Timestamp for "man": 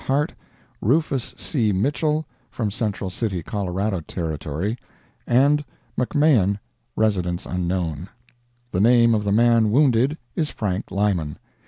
9.31-9.69